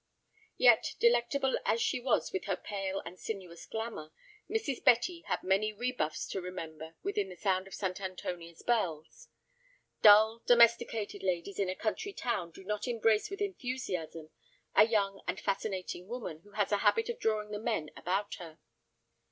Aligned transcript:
Yet, 0.57 0.95
delectable 0.99 1.59
as 1.63 1.79
she 1.79 1.99
was 1.99 2.33
with 2.33 2.45
her 2.45 2.55
pale 2.55 3.03
and 3.05 3.19
sinuous 3.19 3.67
glamour, 3.67 4.11
Mrs. 4.49 4.83
Betty 4.83 5.21
had 5.27 5.43
many 5.43 5.71
rebuffs 5.73 6.25
to 6.29 6.41
remember 6.41 6.95
within 7.03 7.29
the 7.29 7.35
sound 7.35 7.67
of 7.67 7.75
St. 7.75 8.01
Antonia's 8.01 8.63
bells. 8.63 9.27
Dull, 10.01 10.41
domesticated 10.47 11.21
ladies 11.21 11.59
in 11.59 11.69
a 11.69 11.75
country 11.75 12.13
town 12.13 12.49
do 12.49 12.63
not 12.63 12.87
embrace 12.87 13.29
with 13.29 13.41
enthusiasm 13.41 14.31
a 14.73 14.87
young 14.87 15.23
and 15.27 15.39
fascinating 15.39 16.07
woman 16.07 16.39
who 16.39 16.53
has 16.53 16.71
a 16.71 16.77
habit 16.77 17.07
of 17.07 17.19
drawing 17.19 17.51
the 17.51 17.59
men 17.59 17.91
about 17.95 18.33
her. 18.39 18.57